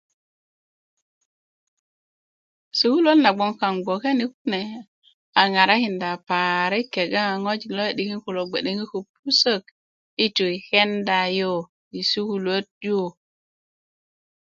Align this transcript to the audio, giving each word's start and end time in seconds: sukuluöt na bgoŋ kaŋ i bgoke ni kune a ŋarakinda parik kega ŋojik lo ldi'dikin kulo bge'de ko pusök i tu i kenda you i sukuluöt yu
sukuluöt 2.77 3.19
na 3.23 3.29
bgoŋ 3.35 3.51
kaŋ 3.61 3.73
i 3.77 3.81
bgoke 3.85 4.09
ni 4.19 4.25
kune 4.33 4.61
a 5.39 5.41
ŋarakinda 5.53 6.11
parik 6.27 6.87
kega 6.93 7.23
ŋojik 7.43 7.71
lo 7.77 7.83
ldi'dikin 7.87 8.21
kulo 8.23 8.41
bge'de 8.51 8.71
ko 8.91 8.97
pusök 9.15 9.63
i 10.23 10.25
tu 10.35 10.43
i 10.55 10.57
kenda 10.69 11.19
you 11.39 11.53
i 11.99 11.99
sukuluöt 12.11 12.67
yu 12.85 12.99